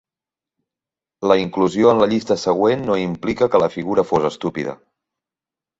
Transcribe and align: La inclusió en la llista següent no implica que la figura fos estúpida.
La 1.31 1.37
inclusió 1.41 1.91
en 1.91 2.01
la 2.05 2.09
llista 2.15 2.39
següent 2.47 2.87
no 2.89 2.99
implica 3.05 3.53
que 3.57 3.65
la 3.67 3.73
figura 3.79 4.09
fos 4.15 4.31
estúpida. 4.35 4.77